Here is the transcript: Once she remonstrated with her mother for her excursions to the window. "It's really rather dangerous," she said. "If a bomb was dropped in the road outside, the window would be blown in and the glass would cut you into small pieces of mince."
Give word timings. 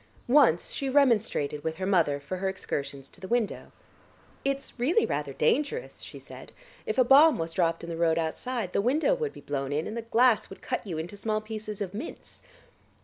Once 0.27 0.71
she 0.73 0.89
remonstrated 0.89 1.63
with 1.63 1.75
her 1.75 1.85
mother 1.85 2.19
for 2.19 2.37
her 2.37 2.49
excursions 2.49 3.07
to 3.07 3.21
the 3.21 3.27
window. 3.27 3.71
"It's 4.43 4.79
really 4.79 5.05
rather 5.05 5.31
dangerous," 5.31 6.01
she 6.01 6.17
said. 6.17 6.53
"If 6.87 6.97
a 6.97 7.03
bomb 7.03 7.37
was 7.37 7.53
dropped 7.53 7.83
in 7.83 7.89
the 7.91 7.95
road 7.95 8.17
outside, 8.17 8.73
the 8.73 8.81
window 8.81 9.13
would 9.13 9.31
be 9.31 9.41
blown 9.41 9.71
in 9.71 9.85
and 9.85 9.95
the 9.95 10.01
glass 10.01 10.49
would 10.49 10.63
cut 10.63 10.87
you 10.87 10.97
into 10.97 11.15
small 11.15 11.39
pieces 11.39 11.81
of 11.81 11.93
mince." 11.93 12.41